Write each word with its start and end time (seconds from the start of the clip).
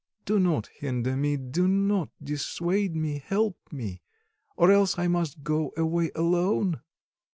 Do 0.25 0.39
not 0.39 0.65
hinder 0.73 1.15
me, 1.15 1.37
do 1.37 1.67
not 1.67 2.09
dissuade 2.23 2.95
me, 2.95 3.21
help 3.23 3.59
me, 3.71 4.01
or 4.57 4.71
else 4.71 4.97
I 4.97 5.07
must 5.07 5.43
go 5.43 5.73
away 5.77 6.09
alone." 6.15 6.81